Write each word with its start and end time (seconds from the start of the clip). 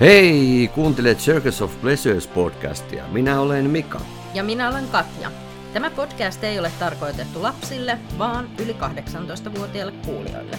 Hei, 0.00 0.70
kuuntelet 0.74 1.18
Circus 1.18 1.62
of 1.62 1.80
Pleasures 1.80 2.26
podcastia. 2.26 3.08
Minä 3.08 3.40
olen 3.40 3.70
Mika. 3.70 4.00
Ja 4.34 4.44
minä 4.44 4.70
olen 4.70 4.88
Katja. 4.88 5.32
Tämä 5.72 5.90
podcast 5.90 6.44
ei 6.44 6.58
ole 6.58 6.72
tarkoitettu 6.78 7.42
lapsille, 7.42 7.98
vaan 8.18 8.50
yli 8.58 8.72
18-vuotiaille 8.72 9.92
kuulijoille. 10.06 10.58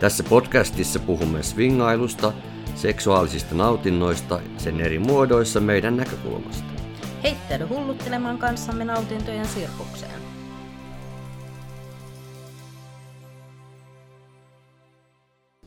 Tässä 0.00 0.22
podcastissa 0.22 1.00
puhumme 1.00 1.42
swingailusta, 1.42 2.32
seksuaalisista 2.74 3.54
nautinnoista, 3.54 4.40
sen 4.58 4.80
eri 4.80 4.98
muodoissa 4.98 5.60
meidän 5.60 5.96
näkökulmasta. 5.96 6.64
Heittäydy 7.22 7.64
hulluttelemaan 7.64 8.38
kanssamme 8.38 8.84
nautintojen 8.84 9.46
sirkukseen. 9.46 10.20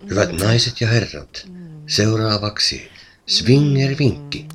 Hyvät 0.09 0.31
naiset 0.31 0.81
ja 0.81 0.87
herrat, 0.87 1.47
seuraavaksi 1.85 2.96
Swinger-vinkki. 3.29 4.45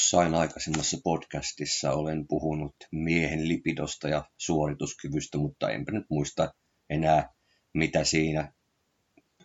Jossain 0.00 0.34
aikaisemmassa 0.34 0.98
podcastissa 1.04 1.92
olen 1.92 2.26
puhunut 2.28 2.76
miehen 2.90 3.48
lipidosta 3.48 4.08
ja 4.08 4.24
suorituskyvystä, 4.38 5.38
mutta 5.38 5.70
enpä 5.70 5.92
nyt 5.92 6.06
muista 6.10 6.54
enää 6.90 7.34
mitä 7.74 8.04
siinä 8.04 8.52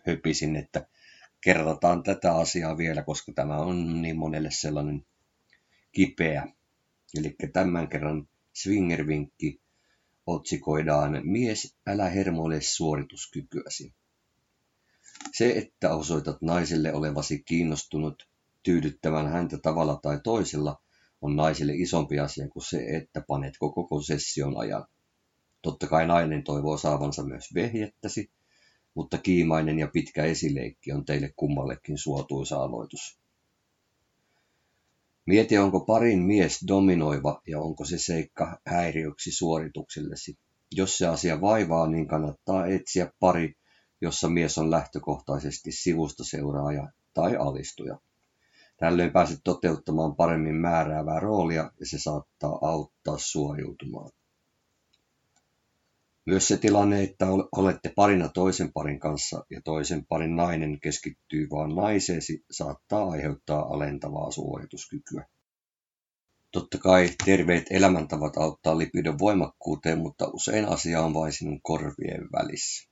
höpisin, 0.06 0.56
että 0.56 0.86
kerrotaan 1.40 2.02
tätä 2.02 2.36
asiaa 2.36 2.76
vielä, 2.76 3.02
koska 3.02 3.32
tämä 3.32 3.56
on 3.56 4.02
niin 4.02 4.18
monelle 4.18 4.50
sellainen 4.50 5.06
kipeä. 5.92 6.46
Eli 7.18 7.36
tämän 7.52 7.88
kerran 7.88 8.28
Swinger-vinkki 8.54 9.60
otsikoidaan 10.26 11.20
Mies, 11.24 11.76
älä 11.86 12.08
hermoile 12.08 12.60
suorituskykyäsi. 12.60 13.94
Se, 15.32 15.50
että 15.50 15.94
osoitat 15.94 16.42
naiselle 16.42 16.94
olevasi 16.94 17.42
kiinnostunut 17.42 18.28
tyydyttämään 18.62 19.28
häntä 19.28 19.58
tavalla 19.58 19.98
tai 20.02 20.20
toisella, 20.24 20.80
on 21.22 21.36
naiselle 21.36 21.72
isompi 21.74 22.20
asia 22.20 22.48
kuin 22.48 22.64
se, 22.64 22.84
että 22.96 23.24
panetko 23.28 23.72
koko 23.72 24.02
session 24.02 24.56
ajan. 24.56 24.86
Totta 25.62 25.86
kai 25.86 26.06
nainen 26.06 26.44
toivoo 26.44 26.78
saavansa 26.78 27.24
myös 27.24 27.54
vehjettäsi, 27.54 28.30
mutta 28.94 29.18
kiimainen 29.18 29.78
ja 29.78 29.88
pitkä 29.88 30.24
esileikki 30.24 30.92
on 30.92 31.04
teille 31.04 31.32
kummallekin 31.36 31.98
suotuisa 31.98 32.56
aloitus. 32.56 33.18
Mieti, 35.26 35.58
onko 35.58 35.80
parin 35.80 36.22
mies 36.22 36.64
dominoiva 36.68 37.42
ja 37.46 37.60
onko 37.60 37.84
se 37.84 37.98
seikka 37.98 38.60
häiriöksi 38.66 39.32
suorituksellesi. 39.32 40.38
Jos 40.72 40.98
se 40.98 41.06
asia 41.06 41.40
vaivaa, 41.40 41.86
niin 41.86 42.08
kannattaa 42.08 42.66
etsiä 42.66 43.12
pari, 43.20 43.54
jossa 44.00 44.28
mies 44.28 44.58
on 44.58 44.70
lähtökohtaisesti 44.70 45.72
sivustoseuraaja 45.72 46.88
tai 47.14 47.36
alistuja. 47.36 47.98
Tällöin 48.76 49.12
pääset 49.12 49.40
toteuttamaan 49.44 50.16
paremmin 50.16 50.54
määräävää 50.54 51.20
roolia 51.20 51.70
ja 51.80 51.86
se 51.86 51.98
saattaa 51.98 52.58
auttaa 52.62 53.18
suoriutumaan. 53.18 54.10
Myös 56.24 56.48
se 56.48 56.56
tilanne, 56.56 57.02
että 57.02 57.26
olette 57.56 57.92
parina 57.96 58.28
toisen 58.28 58.72
parin 58.72 59.00
kanssa 59.00 59.44
ja 59.50 59.60
toisen 59.64 60.06
parin 60.06 60.36
nainen 60.36 60.80
keskittyy 60.80 61.48
vain 61.50 61.74
naiseesi, 61.74 62.44
saattaa 62.50 63.10
aiheuttaa 63.10 63.62
alentavaa 63.62 64.30
suorituskykyä. 64.30 65.26
Totta 66.50 66.78
kai 66.78 67.10
terveet 67.24 67.64
elämäntavat 67.70 68.36
auttaa 68.36 68.78
lipidon 68.78 69.18
voimakkuuteen, 69.18 69.98
mutta 69.98 70.28
usein 70.32 70.68
asia 70.68 71.02
on 71.02 71.14
vain 71.14 71.32
sinun 71.32 71.62
korvien 71.62 72.28
välissä. 72.32 72.87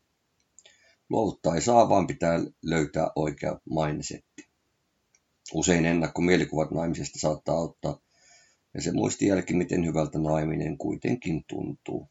Luovuttaa 1.11 1.55
ei 1.55 1.61
saa, 1.61 1.89
vaan 1.89 2.07
pitää 2.07 2.41
löytää 2.63 3.11
oikea 3.17 3.61
mainesetti. 3.71 4.49
Usein 5.55 5.87
ennakkomielikuvat 5.87 6.71
naimisesta 6.71 7.19
saattaa 7.19 7.57
auttaa, 7.57 7.99
ja 8.75 8.83
se 8.83 8.93
muistijälki, 8.93 9.55
miten 9.55 9.87
hyvältä 9.87 10.19
naiminen 10.19 10.79
kuitenkin 10.79 11.45
tuntuu. 11.49 12.09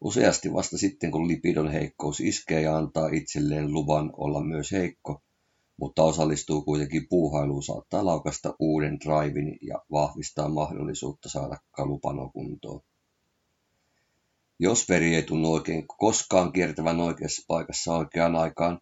Useasti 0.00 0.52
vasta 0.52 0.78
sitten, 0.78 1.10
kun 1.10 1.28
lipidon 1.28 1.72
heikkous 1.72 2.20
iskee 2.20 2.60
ja 2.60 2.76
antaa 2.76 3.08
itselleen 3.08 3.72
luvan 3.72 4.10
olla 4.16 4.44
myös 4.44 4.72
heikko, 4.72 5.22
mutta 5.80 6.02
osallistuu 6.02 6.62
kuitenkin 6.62 7.06
puuhailuun, 7.08 7.62
saattaa 7.62 8.04
laukasta 8.04 8.54
uuden 8.58 8.98
drivin 9.00 9.58
ja 9.62 9.82
vahvistaa 9.90 10.48
mahdollisuutta 10.48 11.28
saada 11.28 11.56
kalupano 11.70 12.30
kuntoon. 12.30 12.80
Jos 14.58 14.88
veri 14.88 15.14
ei 15.14 15.22
tunnu 15.22 15.52
oikein 15.52 15.88
koskaan 15.88 16.52
kiertävän 16.52 17.00
oikeassa 17.00 17.44
paikassa 17.48 17.94
oikeaan 17.94 18.36
aikaan, 18.36 18.80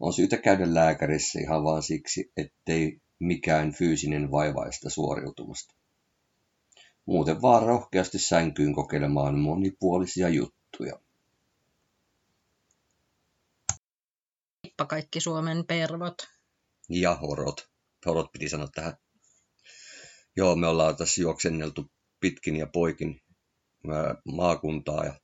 on 0.00 0.12
syytä 0.12 0.36
käydä 0.36 0.74
lääkärissä 0.74 1.40
ihan 1.40 1.64
vaan 1.64 1.82
siksi, 1.82 2.32
ettei 2.36 3.00
mikään 3.18 3.72
fyysinen 3.72 4.30
vaivaista 4.30 4.90
suoriutumasta. 4.90 5.74
Muuten 7.06 7.42
vaan 7.42 7.66
rohkeasti 7.66 8.18
sänkyyn 8.18 8.74
kokeilemaan 8.74 9.38
monipuolisia 9.38 10.28
juttuja. 10.28 11.00
Heippa 14.64 14.84
kaikki 14.86 15.20
Suomen 15.20 15.66
pervot. 15.66 16.14
Ja 16.88 17.14
horot. 17.14 17.68
Horot 18.06 18.32
piti 18.32 18.48
sanoa 18.48 18.68
tähän. 18.74 18.96
Joo, 20.36 20.56
me 20.56 20.66
ollaan 20.66 20.96
tässä 20.96 21.20
juoksenneltu 21.20 21.90
pitkin 22.20 22.56
ja 22.56 22.66
poikin 22.66 23.20
maakuntaa 24.24 25.04
ja 25.04 25.14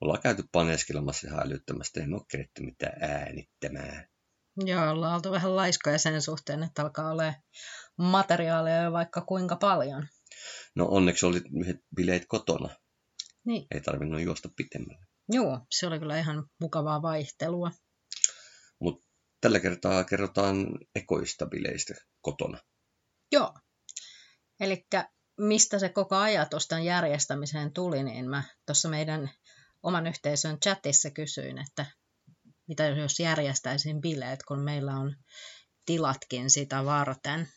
ollaan 0.00 0.22
käyty 0.22 0.44
paneskelemassa 0.52 1.26
ja 1.26 1.34
hälyttämästä. 1.34 2.00
Ei 2.00 2.06
me 2.06 2.16
ole 2.16 2.24
keretty 2.30 2.62
mitään 2.62 3.02
äänittämään. 3.02 4.08
Joo, 4.56 4.90
ollaan 4.90 5.14
oltu 5.14 5.30
vähän 5.30 5.56
laiskoja 5.56 5.98
sen 5.98 6.22
suhteen, 6.22 6.62
että 6.62 6.82
alkaa 6.82 7.10
olla 7.10 7.34
materiaalia 7.98 8.92
vaikka 8.92 9.20
kuinka 9.20 9.56
paljon. 9.56 10.06
No 10.74 10.86
onneksi 10.88 11.26
oli 11.26 11.42
yhdet 11.60 11.76
bileet 11.96 12.24
kotona. 12.28 12.68
Niin. 13.44 13.66
Ei 13.74 13.80
tarvinnut 13.80 14.20
juosta 14.20 14.48
pitemmälle. 14.56 15.06
Joo, 15.28 15.60
se 15.70 15.86
oli 15.86 15.98
kyllä 15.98 16.18
ihan 16.18 16.44
mukavaa 16.60 17.02
vaihtelua. 17.02 17.70
Mutta 18.80 19.06
tällä 19.40 19.60
kertaa 19.60 20.04
kerrotaan 20.04 20.66
ekoista 20.94 21.46
bileistä 21.46 21.94
kotona. 22.20 22.58
Joo. 23.32 23.54
Eli 24.60 24.86
mistä 25.38 25.78
se 25.78 25.88
koko 25.88 26.16
ajatus 26.16 26.68
tämän 26.68 26.84
järjestämiseen 26.84 27.72
tuli, 27.72 28.02
niin 28.02 28.30
mä 28.30 28.42
tuossa 28.66 28.88
meidän 28.88 29.30
oman 29.82 30.06
yhteisön 30.06 30.60
chatissa 30.60 31.10
kysyin, 31.10 31.58
että 31.58 31.86
mitä 32.68 32.86
jos 32.86 33.20
järjestäisin 33.20 34.00
bileet, 34.00 34.42
kun 34.42 34.60
meillä 34.60 34.96
on 34.96 35.16
tilatkin 35.86 36.50
sitä 36.50 36.84
varten. 36.84 37.48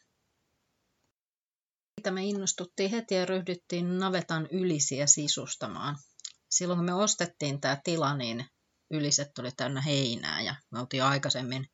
Mitä 1.98 2.12
me 2.12 2.26
innostuttiin 2.26 2.92
heti 2.92 3.16
ja 3.16 3.26
ryhdyttiin 3.26 4.00
navetan 4.00 4.48
ylisiä 4.52 5.08
sisustamaan. 5.08 5.98
Silloin 6.50 6.78
kun 6.78 6.86
me 6.86 6.94
ostettiin 6.94 7.62
tämä 7.62 7.82
tila, 7.84 8.18
niin 8.18 8.46
yliset 8.92 9.34
tuli 9.36 9.52
täynnä 9.52 9.82
heinää 9.82 10.42
ja 10.42 10.56
me 10.72 10.80
oltiin 10.80 11.04
aikaisemmin 11.04 11.70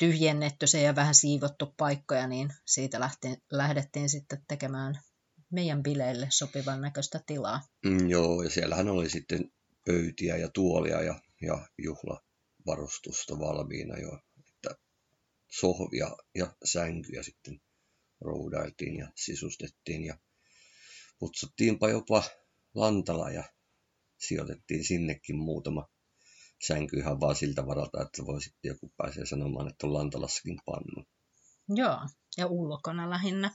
tyhjennetty 0.00 0.66
se 0.66 0.82
ja 0.82 0.94
vähän 0.94 1.14
siivottu 1.14 1.74
paikkoja, 1.76 2.26
niin 2.26 2.52
siitä 2.66 3.00
lähti, 3.00 3.28
lähdettiin 3.50 4.08
sitten 4.08 4.44
tekemään 4.48 5.00
meidän 5.50 5.82
bileille 5.82 6.26
sopivan 6.30 6.80
näköistä 6.80 7.20
tilaa. 7.26 7.60
Mm, 7.84 8.08
joo, 8.08 8.42
ja 8.42 8.50
siellähän 8.50 8.88
oli 8.88 9.10
sitten 9.10 9.52
pöytiä 9.86 10.36
ja 10.36 10.48
tuolia 10.48 11.02
ja, 11.02 11.20
ja 11.42 11.68
juhlavarustusta 11.78 13.38
valmiina 13.38 13.98
jo, 13.98 14.18
että 14.48 14.76
sohvia 15.50 16.16
ja 16.34 16.54
sänkyjä 16.64 17.22
sitten 17.22 17.60
roudailtiin 18.20 18.96
ja 18.96 19.12
sisustettiin 19.14 20.04
ja 20.04 20.18
putsattiinpa 21.18 21.88
jopa 21.88 22.22
lantala 22.74 23.30
ja 23.30 23.44
sijoitettiin 24.18 24.84
sinnekin 24.84 25.36
muutama 25.36 25.88
sänky 26.66 26.96
ihan 26.96 27.20
vaan 27.20 27.36
siltä 27.36 27.66
varalta, 27.66 28.02
että 28.02 28.26
voi 28.26 28.42
sitten 28.42 28.68
joku 28.68 28.92
pääsee 28.96 29.26
sanomaan, 29.26 29.68
että 29.68 29.86
on 29.86 29.94
lantalassakin 29.94 30.58
pannu. 30.64 31.04
Joo, 31.68 31.98
ja 32.36 32.46
ulkona 32.46 33.10
lähinnä. 33.10 33.50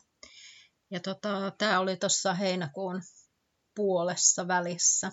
Ja 0.91 0.99
tota, 0.99 1.51
tämä 1.57 1.79
oli 1.79 1.97
tuossa 1.97 2.33
heinäkuun 2.33 3.01
puolessa 3.75 4.47
välissä. 4.47 5.11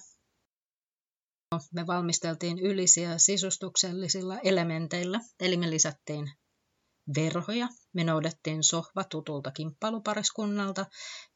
Me 1.72 1.86
valmisteltiin 1.86 2.58
ylisiä 2.58 3.18
sisustuksellisilla 3.18 4.38
elementeillä, 4.38 5.20
eli 5.40 5.56
me 5.56 5.70
lisättiin 5.70 6.30
verhoja, 7.16 7.68
me 7.92 8.04
noudettiin 8.04 8.64
sohva 8.64 9.04
tutulta 9.04 9.50
kimppailupariskunnalta 9.50 10.86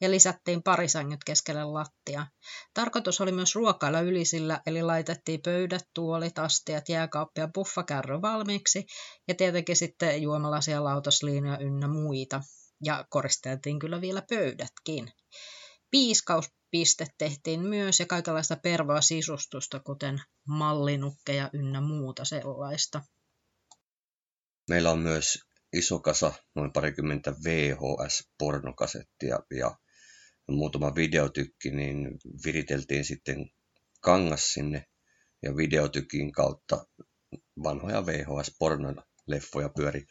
ja 0.01 0.11
lisättiin 0.11 0.63
parisängyt 0.63 1.23
keskelle 1.25 1.63
lattia. 1.63 2.27
Tarkoitus 2.73 3.21
oli 3.21 3.31
myös 3.31 3.55
ruokailla 3.55 3.99
ylisillä, 3.99 4.61
eli 4.65 4.83
laitettiin 4.83 5.41
pöydät, 5.41 5.83
tuolit, 5.93 6.39
astiat, 6.39 6.89
jääkaappi 6.89 7.41
ja 7.41 7.47
buffakärry 7.47 8.21
valmiiksi 8.21 8.85
ja 9.27 9.35
tietenkin 9.35 9.75
sitten 9.75 10.21
juomalasia, 10.21 10.83
lautasliinoja 10.83 11.57
ynnä 11.59 11.87
muita. 11.87 12.41
Ja 12.83 13.05
koristeltiin 13.09 13.79
kyllä 13.79 14.01
vielä 14.01 14.23
pöydätkin. 14.29 15.11
Piiskauspiste 15.91 17.07
tehtiin 17.17 17.59
myös 17.61 17.99
ja 17.99 18.05
kaikenlaista 18.05 18.55
pervoa 18.55 19.01
sisustusta, 19.01 19.79
kuten 19.79 20.21
mallinukkeja 20.47 21.49
ynnä 21.53 21.81
muuta 21.81 22.25
sellaista. 22.25 23.01
Meillä 24.69 24.91
on 24.91 24.99
myös 24.99 25.47
iso 25.73 25.99
kasa, 25.99 26.33
noin 26.55 26.73
parikymmentä 26.73 27.31
VHS-pornokasettia 27.31 29.39
ja 29.57 29.77
muutama 30.49 30.95
videotykki, 30.95 31.71
niin 31.71 32.19
viriteltiin 32.45 33.05
sitten 33.05 33.49
kangas 34.01 34.53
sinne 34.53 34.85
ja 35.43 35.57
videotykin 35.57 36.31
kautta 36.31 36.85
vanhoja 37.63 38.05
VHS-pornoleffoja 38.05 39.69
pyöri. 39.75 40.05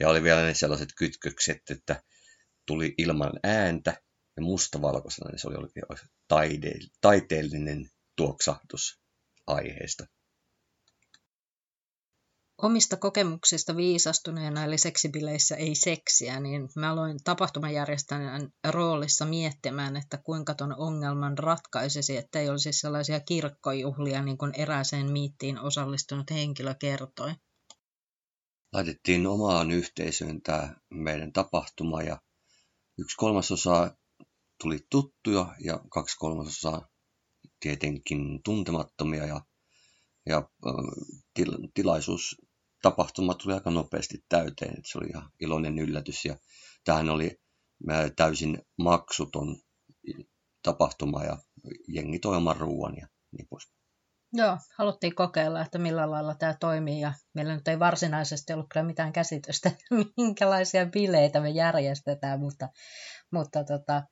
Ja 0.00 0.08
oli 0.08 0.22
vielä 0.22 0.44
ne 0.44 0.54
sellaiset 0.54 0.88
kytkökset, 0.98 1.62
että 1.70 2.02
tuli 2.66 2.94
ilman 2.98 3.32
ääntä 3.42 4.02
ja 4.36 4.42
mustavalkoisena, 4.42 5.30
niin 5.30 5.38
se 5.38 5.48
oli 5.48 5.56
oikein 5.56 5.86
taide- 6.28 6.88
taiteellinen 7.00 7.90
tuoksahtus 8.16 9.00
aiheesta. 9.46 10.06
Omista 12.62 12.96
kokemuksista 12.96 13.76
viisastuneena, 13.76 14.64
eli 14.64 14.78
seksibileissä 14.78 15.56
ei 15.56 15.74
seksiä, 15.74 16.40
niin 16.40 16.68
mä 16.76 16.92
aloin 16.92 17.18
tapahtumajärjestäjän 17.24 18.52
roolissa 18.68 19.24
miettimään, 19.24 19.96
että 19.96 20.16
kuinka 20.16 20.54
ton 20.54 20.74
ongelman 20.78 21.38
ratkaisisi, 21.38 22.16
että 22.16 22.40
ei 22.40 22.48
olisi 22.48 22.72
sellaisia 22.72 23.20
kirkkojuhlia, 23.20 24.22
niin 24.22 24.38
kuin 24.38 24.52
erääseen 24.56 25.12
miittiin 25.12 25.58
osallistunut 25.58 26.30
henkilö 26.30 26.74
kertoi. 26.74 27.32
Laitettiin 28.72 29.26
omaan 29.26 29.70
yhteisöön 29.70 30.42
tämä 30.42 30.74
meidän 30.90 31.32
tapahtuma 31.32 32.02
ja 32.02 32.20
yksi 32.98 33.16
kolmasosa 33.16 33.96
tuli 34.62 34.86
tuttuja 34.90 35.54
ja 35.64 35.80
kaksi 35.88 36.16
kolmasosaa 36.18 36.88
tietenkin 37.60 38.42
tuntemattomia 38.44 39.26
ja, 39.26 39.40
ja 40.26 40.48
til, 41.34 41.52
tilaisuus 41.74 42.47
tapahtuma 42.82 43.34
tuli 43.34 43.54
aika 43.54 43.70
nopeasti 43.70 44.24
täyteen, 44.28 44.70
että 44.70 44.90
se 44.92 44.98
oli 44.98 45.06
ihan 45.06 45.30
iloinen 45.40 45.78
yllätys 45.78 46.24
ja 46.24 46.36
tähän 46.84 47.10
oli 47.10 47.40
täysin 48.16 48.58
maksuton 48.78 49.56
tapahtuma 50.62 51.24
ja 51.24 51.36
jengi 51.88 52.18
toi 52.18 52.36
oman 52.36 52.56
ruoan 52.56 52.96
ja 52.96 53.06
niin 53.32 53.46
pois. 53.50 53.68
Joo, 54.32 54.58
haluttiin 54.78 55.14
kokeilla, 55.14 55.62
että 55.62 55.78
millä 55.78 56.10
lailla 56.10 56.34
tämä 56.34 56.54
toimii 56.60 57.00
ja 57.00 57.12
meillä 57.34 57.54
nyt 57.54 57.68
ei 57.68 57.78
varsinaisesti 57.78 58.52
ollut 58.52 58.66
kyllä 58.72 58.86
mitään 58.86 59.12
käsitystä, 59.12 59.70
minkälaisia 60.16 60.86
bileitä 60.86 61.40
me 61.40 61.50
järjestetään, 61.50 62.40
mutta, 62.40 62.68
mutta 63.30 63.64
tota, 63.64 64.02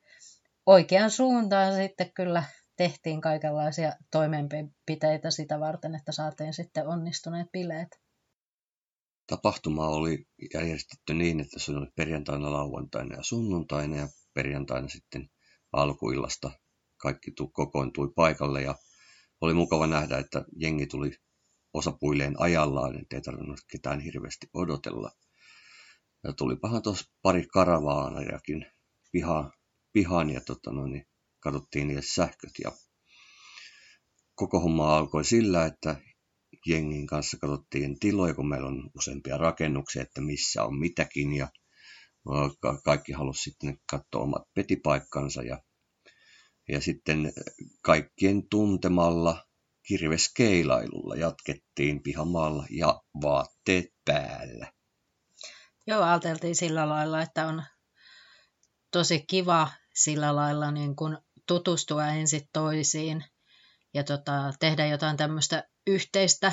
oikean 0.67 1.11
suuntaan 1.11 1.75
sitten 1.75 2.13
kyllä 2.15 2.43
tehtiin 2.77 3.21
kaikenlaisia 3.21 3.93
toimenpiteitä 4.11 5.31
sitä 5.31 5.61
varten, 5.61 5.95
että 5.95 6.13
saatiin 6.13 6.55
sitten 6.55 6.89
onnistuneet 6.89 7.53
bileet. 7.53 7.89
Tapahtuma 9.27 9.89
oli 9.89 10.27
järjestetty 10.55 11.15
niin, 11.15 11.41
että 11.41 11.59
se 11.59 11.73
oli 11.73 11.87
perjantaina, 11.97 12.53
lauantaina 12.53 13.17
ja 13.17 13.23
sunnuntaina 13.23 13.97
ja 13.97 14.09
perjantaina 14.35 14.89
sitten 14.89 15.31
alkuillasta 15.73 16.51
kaikki 16.97 17.33
kokoontui 17.53 18.13
paikalle 18.17 18.63
ja 18.63 18.75
oli 19.41 19.55
mukava 19.55 19.87
nähdä, 19.87 20.19
että 20.19 20.45
jengi 20.57 20.87
tuli 20.87 21.13
osapuilleen 21.73 22.35
ajallaan, 22.39 23.01
ettei 23.01 23.21
tarvinnut 23.21 23.61
ketään 23.71 24.01
hirveästi 24.01 24.47
odotella. 24.55 25.11
Ja 26.25 26.33
tulipahan 26.33 26.83
tuossa 26.83 27.11
pari 27.23 27.47
karavaanajakin 27.47 28.67
piha, 29.13 29.51
pihan 29.93 30.31
ja 30.31 30.41
tota 30.41 30.73
noin, 30.73 30.93
niin 30.93 31.07
katsottiin 31.41 31.87
niille 31.89 32.03
sähköt 32.03 32.53
ja 32.65 32.73
koko 34.35 34.61
homma 34.61 34.97
alkoi 34.97 35.25
sillä, 35.25 35.67
että 35.67 35.97
jengin 36.67 37.07
kanssa 37.07 37.37
katsottiin 37.41 37.99
tiloja, 37.99 38.35
kun 38.35 38.49
meillä 38.49 38.69
on 38.69 38.91
useampia 38.95 39.39
rakennuksia, 39.39 40.03
että 40.03 40.21
missä 40.21 40.65
on 40.65 40.79
mitäkin 40.79 41.33
ja 41.33 41.49
kaikki 42.85 43.13
halusi 43.13 43.43
sitten 43.43 43.79
katsoa 43.91 44.23
omat 44.23 44.43
petipaikkansa 44.55 45.43
ja, 45.43 45.63
ja 46.69 46.81
sitten 46.81 47.33
kaikkien 47.83 48.49
tuntemalla 48.49 49.45
kirveskeilailulla 49.89 51.17
jatkettiin 51.17 52.03
pihamaalla 52.03 52.67
ja 52.71 53.01
vaatteet 53.23 53.85
päällä. 54.05 54.73
Joo, 55.87 56.03
ajateltiin 56.03 56.57
sillä 56.57 56.89
lailla, 56.89 57.23
että 57.23 57.47
on 57.47 57.63
tosi 58.93 59.25
kiva 59.31 59.69
sillä 59.95 60.37
lailla 60.37 60.71
niin 60.71 60.97
kuin 60.97 61.19
tutustua 61.49 62.07
ensin 62.07 62.49
toisiin 62.53 63.25
ja 63.95 64.05
tota, 64.05 64.53
tehdä 64.61 64.87
jotain 64.87 65.17
tämmöistä 65.17 65.69
yhteistä 65.87 66.53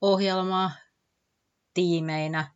ohjelmaa 0.00 0.70
tiimeinä, 1.74 2.54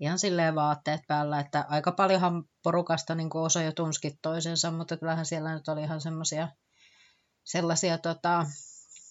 ihan 0.00 0.18
silleen 0.18 0.54
vaatteet 0.54 1.00
päällä, 1.08 1.40
että 1.40 1.64
aika 1.68 1.92
paljonhan 1.92 2.44
porukasta 2.62 3.14
niin 3.14 3.30
osa 3.34 3.62
jo 3.62 3.72
tunski 3.72 4.18
toisensa, 4.22 4.70
mutta 4.70 4.96
kyllähän 4.96 5.26
siellä 5.26 5.54
nyt 5.54 5.68
oli 5.68 5.82
ihan 5.82 6.00
semmoisia 6.00 6.48
sellaisia 7.44 7.98
tota, 7.98 8.46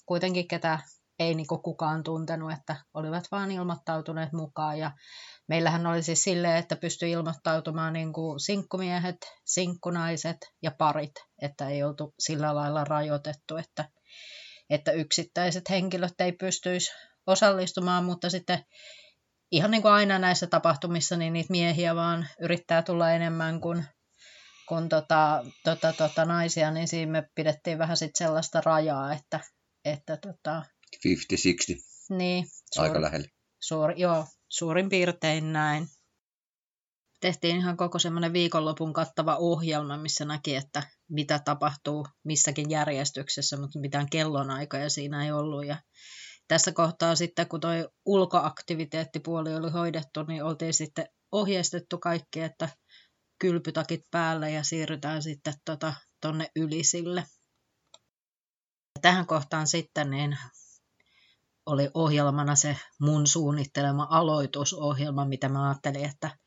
kuitenkin, 0.05 0.47
ketä 0.47 0.79
ei 1.19 1.35
niin 1.35 1.47
kukaan 1.47 2.03
tuntenut, 2.03 2.51
että 2.51 2.75
olivat 2.93 3.23
vaan 3.31 3.51
ilmoittautuneet 3.51 4.33
mukaan. 4.33 4.79
Ja 4.79 4.91
meillähän 5.47 5.87
oli 5.87 6.03
siis 6.03 6.23
silleen, 6.23 6.57
että 6.57 6.75
pystyi 6.75 7.11
ilmoittautumaan 7.11 7.93
niin 7.93 8.13
kuin 8.13 8.39
sinkkumiehet, 8.39 9.17
sinkkunaiset 9.45 10.37
ja 10.61 10.71
parit, 10.71 11.11
että 11.41 11.69
ei 11.69 11.83
oltu 11.83 12.13
sillä 12.19 12.55
lailla 12.55 12.83
rajoitettu, 12.83 13.57
että, 13.57 13.89
että 14.69 14.91
yksittäiset 14.91 15.69
henkilöt 15.69 16.21
ei 16.21 16.31
pystyisi 16.31 16.91
osallistumaan, 17.27 18.05
mutta 18.05 18.29
sitten 18.29 18.63
ihan 19.51 19.71
niin 19.71 19.81
kuin 19.81 19.91
aina 19.91 20.19
näissä 20.19 20.47
tapahtumissa, 20.47 21.17
niin 21.17 21.33
niitä 21.33 21.51
miehiä 21.51 21.95
vaan 21.95 22.27
yrittää 22.39 22.81
tulla 22.81 23.11
enemmän 23.11 23.61
kuin, 23.61 23.85
kuin 24.67 24.89
tota, 24.89 25.45
tota, 25.63 25.93
tota, 25.93 26.25
naisia, 26.25 26.71
niin 26.71 26.87
siinä 26.87 27.11
me 27.11 27.29
pidettiin 27.35 27.77
vähän 27.77 27.97
sit 27.97 28.15
sellaista 28.15 28.61
rajaa, 28.65 29.13
että, 29.13 29.39
että 29.85 30.17
tota, 30.17 30.63
50-60. 31.07 31.07
Niin. 32.09 32.45
Suur, 32.73 32.87
Aika 32.87 33.01
lähellä. 33.01 33.27
Suur, 33.59 33.93
joo, 33.97 34.25
suurin 34.47 34.89
piirtein 34.89 35.53
näin. 35.53 35.87
Tehtiin 37.19 37.57
ihan 37.57 37.77
koko 37.77 37.99
semmoinen 37.99 38.33
viikonlopun 38.33 38.93
kattava 38.93 39.35
ohjelma, 39.35 39.97
missä 39.97 40.25
näki, 40.25 40.55
että 40.55 40.83
mitä 41.09 41.39
tapahtuu 41.39 42.07
missäkin 42.23 42.69
järjestyksessä, 42.69 43.57
mutta 43.57 43.79
mitään 43.79 44.09
kellonaikoja 44.09 44.89
siinä 44.89 45.25
ei 45.25 45.31
ollut. 45.31 45.65
Ja 45.65 45.77
tässä 46.47 46.71
kohtaa 46.71 47.15
sitten, 47.15 47.47
kun 47.47 47.59
tuo 47.59 47.71
ulkoaktiviteettipuoli 48.05 49.55
oli 49.55 49.71
hoidettu, 49.71 50.23
niin 50.23 50.43
oltiin 50.43 50.73
sitten 50.73 51.07
ohjeistettu 51.31 51.97
kaikki, 51.97 52.41
että 52.41 52.69
kylpytakit 53.39 54.01
päälle 54.11 54.51
ja 54.51 54.63
siirrytään 54.63 55.23
sitten 55.23 55.53
tuonne 55.65 56.45
tota, 56.45 56.51
ylisille. 56.55 57.23
Tähän 59.01 59.27
kohtaan 59.27 59.67
sitten 59.67 60.09
niin 60.09 60.37
oli 61.65 61.89
ohjelmana 61.93 62.55
se 62.55 62.77
mun 63.01 63.27
suunnittelema 63.27 64.07
aloitusohjelma, 64.09 65.25
mitä 65.25 65.49
mä 65.49 65.69
ajattelin, 65.69 66.05
että 66.05 66.37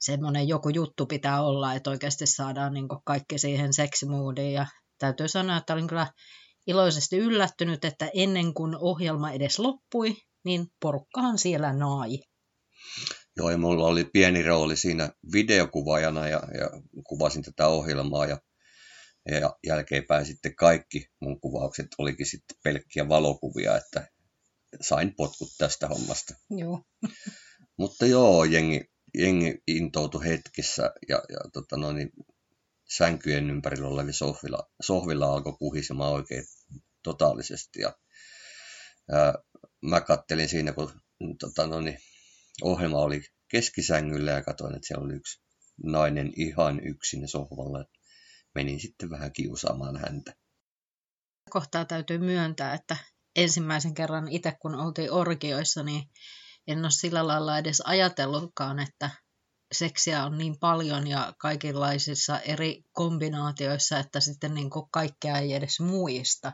semmoinen 0.00 0.48
joku 0.48 0.68
juttu 0.68 1.06
pitää 1.06 1.42
olla, 1.42 1.74
että 1.74 1.90
oikeasti 1.90 2.26
saadaan 2.26 2.74
niin 2.74 2.88
kaikki 3.04 3.38
siihen 3.38 3.72
seksimuudiin. 3.72 4.52
Ja 4.52 4.66
täytyy 4.98 5.28
sanoa, 5.28 5.56
että 5.56 5.72
olin 5.72 5.86
kyllä 5.86 6.06
iloisesti 6.66 7.16
yllättynyt, 7.18 7.84
että 7.84 8.10
ennen 8.14 8.54
kuin 8.54 8.76
ohjelma 8.76 9.32
edes 9.32 9.58
loppui, 9.58 10.16
niin 10.44 10.66
porukkahan 10.80 11.38
siellä 11.38 11.72
nai. 11.72 12.18
Joo, 13.36 13.50
ja 13.50 13.58
mulla 13.58 13.86
oli 13.86 14.04
pieni 14.04 14.42
rooli 14.42 14.76
siinä 14.76 15.10
videokuvaajana 15.32 16.28
ja, 16.28 16.42
ja 16.58 16.70
kuvasin 17.08 17.42
tätä 17.42 17.68
ohjelmaa 17.68 18.26
ja, 18.26 18.38
ja 19.30 19.56
jälkeenpäin 19.66 20.26
sitten 20.26 20.56
kaikki 20.56 21.06
mun 21.20 21.40
kuvaukset 21.40 21.86
olikin 21.98 22.26
sitten 22.26 22.56
pelkkiä 22.64 23.08
valokuvia, 23.08 23.76
että 23.76 24.08
sain 24.80 25.14
potkut 25.16 25.48
tästä 25.58 25.88
hommasta. 25.88 26.34
Joo. 26.50 26.84
Mutta 27.76 28.06
joo, 28.06 28.44
jengi, 28.44 28.89
jengi 29.14 29.62
intoutui 29.66 30.24
hetkessä 30.24 30.82
ja, 31.08 31.22
ja 31.28 31.50
tota 31.52 31.76
no, 31.76 31.92
niin, 31.92 32.10
sänkyjen 32.88 33.50
ympärillä 33.50 33.88
olevilla 33.88 34.12
sohvilla, 34.12 34.70
sohvilla 34.80 35.32
alkoi 35.32 35.56
puhisemaan 35.58 36.12
oikein 36.12 36.44
totaalisesti. 37.02 37.80
Ja, 37.80 37.98
ää, 39.12 39.34
mä 39.82 40.00
kattelin 40.00 40.48
siinä, 40.48 40.72
kun 40.72 40.92
tota 41.40 41.66
no, 41.66 41.80
niin, 41.80 41.98
ohjelma 42.62 42.98
oli 42.98 43.22
keskisängyllä 43.48 44.30
ja 44.30 44.42
katsoin, 44.42 44.74
että 44.74 44.86
siellä 44.86 45.04
oli 45.04 45.14
yksi 45.14 45.42
nainen 45.84 46.32
ihan 46.36 46.80
yksin 46.86 47.28
sohvalla. 47.28 47.84
Menin 48.54 48.80
sitten 48.80 49.10
vähän 49.10 49.32
kiusaamaan 49.32 49.96
häntä. 49.96 50.34
Kohtaa 51.50 51.84
täytyy 51.84 52.18
myöntää, 52.18 52.74
että 52.74 52.96
ensimmäisen 53.36 53.94
kerran 53.94 54.28
itse 54.28 54.52
kun 54.62 54.74
oltiin 54.74 55.12
orgioissa, 55.12 55.82
niin 55.82 56.02
en 56.72 56.78
ole 56.84 56.90
sillä 56.90 57.26
lailla 57.26 57.58
edes 57.58 57.82
ajatellutkaan, 57.84 58.78
että 58.78 59.10
seksiä 59.72 60.24
on 60.24 60.38
niin 60.38 60.58
paljon 60.60 61.06
ja 61.06 61.32
kaikenlaisissa 61.38 62.40
eri 62.40 62.82
kombinaatioissa, 62.92 63.98
että 63.98 64.20
sitten 64.20 64.54
niin 64.54 64.70
kuin 64.70 64.86
kaikkea 64.90 65.38
ei 65.38 65.54
edes 65.54 65.80
muista. 65.80 66.52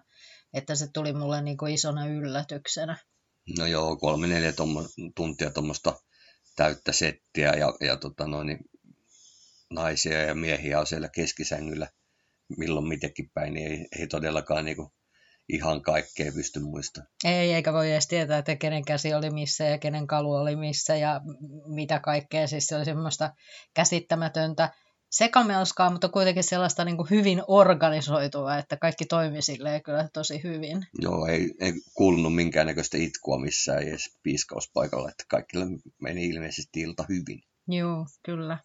Että 0.55 0.75
se 0.75 0.89
tuli 0.93 1.13
mulle 1.13 1.43
niin 1.43 1.57
kuin 1.57 1.75
isona 1.75 2.07
yllätyksenä. 2.07 2.99
No 3.59 3.67
joo, 3.67 3.97
kolme 3.97 4.27
neljä 4.27 4.53
tommo, 4.53 4.85
tuntia 5.17 5.51
tuommoista 5.51 6.01
täyttä 6.57 6.93
settiä 6.93 7.53
ja, 7.53 7.75
ja 7.81 7.97
tota 7.97 8.27
noin, 8.27 8.47
niin 8.47 8.59
naisia 9.71 10.23
ja 10.23 10.35
miehiä 10.35 10.81
on 10.81 10.87
siellä 10.87 11.09
keskisängyllä 11.09 11.89
milloin 12.57 12.89
mitenkin 12.89 13.31
päin, 13.35 13.55
niin 13.55 13.73
ei, 13.73 13.89
ei 13.99 14.07
todellakaan 14.07 14.65
niin 14.65 14.77
kuin 14.77 14.89
ihan 15.49 15.83
kaikkea 15.83 16.33
pysty 16.33 16.61
muistamaan. 16.61 17.11
Ei, 17.25 17.53
eikä 17.53 17.73
voi 17.73 17.93
edes 17.93 18.09
tietää, 18.09 18.39
että 18.39 18.57
kenen 18.57 18.85
käsi 18.85 19.15
oli 19.15 19.31
missä 19.31 19.65
ja 19.65 19.79
kenen 19.79 20.07
kalu 20.07 20.33
oli 20.33 20.57
missä 20.57 20.97
ja 20.97 21.21
mitä 21.67 22.01
kaikkea. 22.01 22.47
Siis 22.47 22.67
se 22.67 22.77
oli 22.77 22.85
semmoista 22.85 23.31
käsittämätöntä 23.75 24.71
sekamelskaa, 25.11 25.91
mutta 25.91 26.09
kuitenkin 26.09 26.45
sellaista 26.45 26.85
niin 26.85 26.97
kuin 26.97 27.11
hyvin 27.11 27.43
organisoitua, 27.49 28.59
että 28.59 28.77
kaikki 28.77 29.05
toimi 29.05 29.43
silleen 29.43 29.83
kyllä 29.83 30.09
tosi 30.13 30.43
hyvin. 30.43 30.87
Joo, 30.99 31.27
ei, 31.27 31.55
ei 31.61 31.73
kuulunut 31.95 32.35
minkäännäköistä 32.35 32.99
itkua 32.99 33.39
missään, 33.39 33.83
ei 33.83 33.89
edes 33.89 34.19
piiskauspaikalla, 34.23 35.09
että 35.09 35.25
kaikille 35.29 35.67
meni 36.01 36.27
ilmeisesti 36.27 36.81
ilta 36.81 37.05
hyvin. 37.09 37.43
Joo, 37.69 38.07
kyllä. 38.25 38.59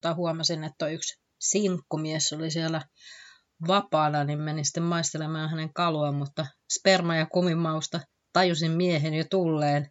Tai 0.00 0.14
huomasin, 0.14 0.64
että 0.64 0.88
yksi 0.88 1.18
sinkkumies 1.38 2.32
oli 2.32 2.50
siellä 2.50 2.82
vapaana, 3.66 4.24
niin 4.24 4.38
menin 4.38 4.64
sitten 4.64 4.82
maistelemaan 4.82 5.50
hänen 5.50 5.72
kalua, 5.72 6.12
mutta 6.12 6.46
sperma- 6.72 7.16
ja 7.16 7.26
kumimausta 7.26 8.00
tajusin 8.32 8.70
miehen 8.72 9.14
jo 9.14 9.24
tulleen, 9.30 9.90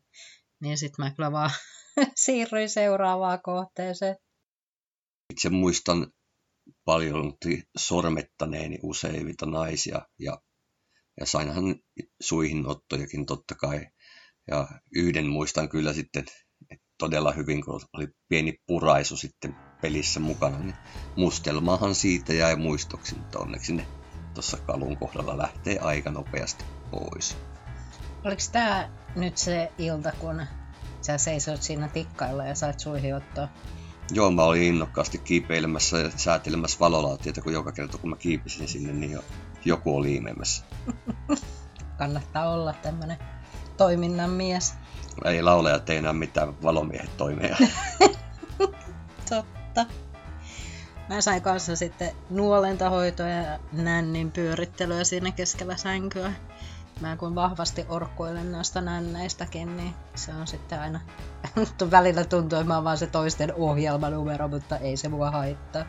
niin 0.62 0.78
sitten 0.78 1.06
mä 1.06 1.12
kyllä 1.12 1.32
vaan 1.32 1.52
siirryin 2.26 2.70
seuraavaan 2.70 3.42
kohteeseen. 3.42 4.16
Itse 5.34 5.50
muistan 5.50 6.08
paljon 6.86 7.34
sormettaneeni 7.78 8.80
useimmita 8.84 9.46
naisia 9.46 10.02
ja, 10.20 10.42
ja 11.20 11.26
sainhan 11.26 11.76
suihin 12.22 12.68
ottojakin 12.68 13.26
totta 13.26 13.56
kai. 13.56 13.88
Ja 14.52 14.68
yhden 14.96 15.28
muistan 15.28 15.70
kyllä 15.70 15.94
sitten 15.94 16.26
todella 16.98 17.32
hyvin, 17.32 17.66
kun 17.66 17.82
oli 17.94 18.08
pieni 18.30 18.60
puraisu 18.68 19.18
sitten 19.18 19.56
pelissä 19.82 20.20
mukana, 20.20 20.60
niin 20.60 20.76
mustelmahan 21.16 21.96
siitä 21.96 22.34
jäi 22.34 22.56
muistoksi, 22.56 23.16
mutta 23.16 23.40
onneksi 23.40 23.74
ne 23.74 23.88
tuossa 24.34 24.58
kalun 24.58 24.98
kohdalla 24.98 25.38
lähtee 25.38 25.80
aika 25.80 26.12
nopeasti 26.12 26.66
pois. 26.92 27.38
Oliko 28.26 28.42
tämä 28.52 28.90
nyt 29.16 29.38
se 29.38 29.72
ilta, 29.78 30.12
kun 30.12 30.46
sä 31.02 31.18
seisoit 31.18 31.64
siinä 31.64 31.88
tikkailla 31.88 32.46
ja 32.46 32.56
sait 32.56 32.80
suihin 32.80 33.16
ottaa? 33.16 33.48
Joo, 34.12 34.32
mä 34.32 34.44
olin 34.44 34.64
innokkaasti 34.64 35.18
kiipeilemässä 35.18 35.98
ja 35.98 36.12
säätelemässä 36.16 36.80
valolaatioita, 36.80 37.42
kun 37.42 37.54
joka 37.54 37.72
kerta 37.72 37.98
kun 37.98 38.10
mä 38.10 38.16
kiipisin 38.16 38.68
sinne, 38.68 38.94
niin 38.94 39.12
jo, 39.12 39.24
joku 39.66 39.96
oli 39.96 40.16
imemässä. 40.16 40.66
Kannattaa 41.98 42.50
olla 42.50 42.74
tämmönen 42.74 43.18
toiminnan 43.78 44.30
mies. 44.30 44.76
Ei 45.26 45.44
lauleja 45.44 45.80
tee 45.80 45.98
enää 45.98 46.14
mitään 46.14 46.62
valomiehet 46.64 47.18
toimia. 47.18 47.58
Totta. 49.30 49.86
Mä 51.10 51.22
sain 51.22 51.42
kanssa 51.42 51.76
sitten 51.76 52.12
nuolentahoitoa 52.30 53.28
ja 53.28 53.60
nännin 53.72 54.32
pyörittelyä 54.32 55.04
siinä 55.04 55.32
keskellä 55.32 55.78
sänkyä. 55.78 56.34
Mä 57.02 57.18
kun 57.18 57.36
vahvasti 57.36 57.86
orkkoilen 57.90 58.52
näistä 58.52 58.82
nänneistäkin, 58.82 59.78
niin 59.78 59.94
se 60.16 60.34
on 60.34 60.48
sitten 60.48 60.80
aina... 60.80 61.00
välillä 61.92 62.24
tuntuu, 62.24 62.60
että 62.60 62.68
mä 62.68 62.76
oon 62.76 62.84
vaan 62.84 62.98
se 62.98 63.08
toisten 63.08 63.54
ohjelmanumero, 63.54 64.48
mutta 64.48 64.78
ei 64.78 64.98
se 64.98 65.10
mua 65.10 65.32
haittaa. 65.32 65.86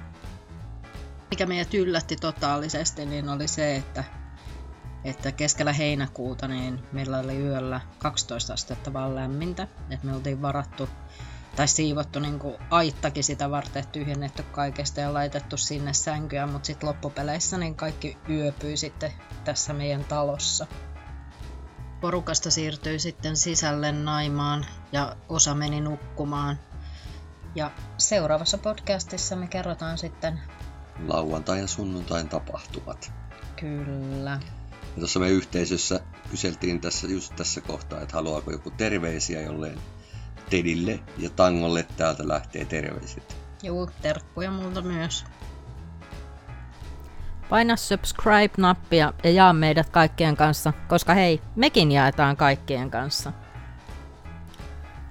Mikä 1.31 1.47
meidät 1.47 1.75
yllätti 1.75 2.17
totaalisesti, 2.17 3.07
niin 3.07 3.29
oli 3.29 3.49
se, 3.49 3.77
että, 3.77 4.05
että 5.09 5.33
keskellä 5.33 5.73
heinäkuuta 5.73 6.49
niin 6.49 6.83
meillä 6.93 7.19
oli 7.19 7.37
yöllä 7.37 7.81
12 7.99 8.53
astetta 8.53 8.93
vaan 8.93 9.15
lämmintä. 9.15 9.63
Että 9.91 10.07
me 10.07 10.15
oltiin 10.15 10.43
varattu 10.43 10.89
tai 11.57 11.69
siivottu 11.69 12.21
niin 12.21 12.39
kuin 12.39 12.57
aittakin 12.71 13.25
sitä 13.25 13.51
varten, 13.51 13.87
tyhjennetty 13.87 14.43
kaikesta 14.43 15.01
ja 15.01 15.15
laitettu 15.15 15.57
sinne 15.57 15.93
sänkyä, 15.93 16.47
mutta 16.47 16.67
sitten 16.67 16.89
loppupeleissä 16.89 17.59
niin 17.59 17.75
kaikki 17.75 18.19
yöpyi 18.29 18.77
sitten 18.77 19.13
tässä 19.45 19.73
meidän 19.73 20.05
talossa. 20.05 20.67
Porukasta 22.01 22.51
siirtyi 22.51 22.99
sitten 22.99 23.37
sisälle 23.37 23.93
naimaan 23.93 24.67
ja 24.93 25.17
osa 25.29 25.55
meni 25.55 25.81
nukkumaan. 25.81 26.59
Ja 27.55 27.71
seuraavassa 27.97 28.59
podcastissa 28.59 29.37
me 29.37 29.47
kerrotaan 29.47 29.99
sitten 29.99 30.41
lauantai 31.07 31.61
ja 31.61 31.67
sunnuntain 31.67 32.29
tapahtumat. 32.29 33.13
Kyllä. 33.57 34.41
Ja 34.95 34.99
tuossa 34.99 35.21
me 35.21 35.29
yhteisössä 35.29 36.01
kyseltiin 36.31 36.81
tässä 36.81 37.07
just 37.07 37.37
tässä 37.37 37.61
kohtaa, 37.61 38.01
että 38.01 38.15
haluaako 38.15 38.51
joku 38.51 38.71
terveisiä 38.71 39.41
jolleen 39.41 39.79
Tedille 40.51 41.01
ja 41.19 41.31
Tangolle 41.31 41.87
täältä 41.97 42.29
lähtee 42.29 42.65
terveiset. 42.65 43.37
Joo, 43.63 43.91
terkkuja 44.03 44.51
multa 44.51 44.83
myös. 44.83 45.25
Paina 47.49 47.77
subscribe-nappia 47.77 49.13
ja 49.25 49.31
jaa 49.31 49.53
meidät 49.53 49.89
kaikkien 49.91 50.37
kanssa, 50.37 50.73
koska 50.89 51.15
hei, 51.15 51.41
mekin 51.57 51.93
jaetaan 51.93 52.37
kaikkien 52.37 52.91
kanssa. 52.91 53.33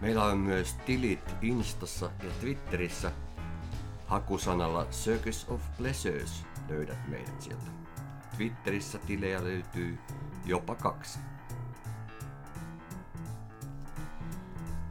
Meillä 0.02 0.24
on 0.24 0.38
myös 0.38 0.76
tilit 0.86 1.36
Instassa 1.42 2.12
ja 2.24 2.30
Twitterissä. 2.40 3.12
Hakusanalla 4.08 4.86
Circus 4.92 5.46
of 5.50 5.62
Pleasures 5.78 6.46
löydät 6.70 7.08
meidät 7.08 7.42
sieltä. 7.42 7.87
Twitterissä 8.38 9.00
tilejä 9.08 9.44
löytyy 9.44 10.00
jopa 10.46 10.76
kaksi. 10.76 11.20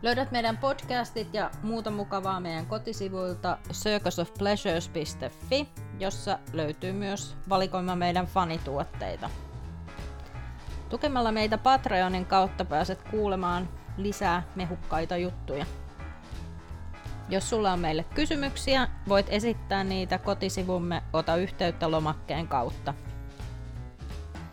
Löydät 0.03 0.33
meidän 0.33 0.57
podcastit 0.59 1.35
ja 1.35 1.51
muuta 1.63 1.91
mukavaa 1.91 2.41
meidän 2.41 2.67
kotisivuilta 2.67 3.59
circusofpleasures.fi, 3.73 5.69
jossa 5.99 6.39
löytyy 6.53 6.93
myös 6.93 7.37
valikoima 7.49 7.97
meidän 7.97 8.27
fanituotteita. 8.27 9.31
Tukemalla 10.89 11.33
meitä 11.33 11.59
Patreonin 11.59 12.27
kautta 12.27 12.65
pääset 12.65 13.03
kuulemaan 13.03 13.69
lisää 13.97 14.43
mehukkaita 14.55 15.17
juttuja. 15.17 15.67
Jos 17.29 17.51
sulla 17.51 17.73
on 17.73 17.81
meille 17.81 18.05
kysymyksiä, 18.15 18.89
voit 19.09 19.27
esittää 19.29 19.85
niitä 19.85 20.19
kotisivumme 20.19 21.03
Ota 21.13 21.37
yhteyttä 21.37 21.91
lomakkeen 21.91 22.49
kautta. 22.49 22.95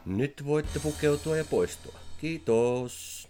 Nyt 0.06 0.46
voitte 0.46 0.80
pukeutua 0.80 1.38
ja 1.38 1.46
poistua. 1.46 2.00
Kiitos! 2.22 3.23